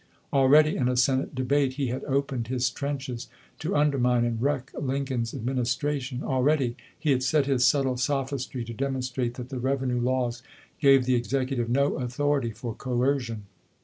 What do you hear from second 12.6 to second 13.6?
coercion.